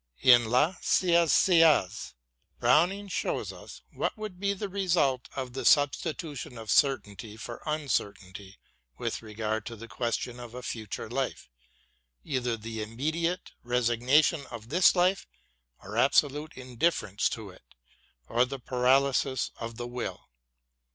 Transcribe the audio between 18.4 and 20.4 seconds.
the paralysis of the will.